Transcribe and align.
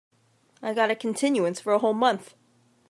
I 0.63 0.73
got 0.73 0.89
a 0.89 0.95
continuance 0.95 1.59
for 1.61 1.73
a 1.73 1.77
whole 1.77 1.93
month. 1.93 2.33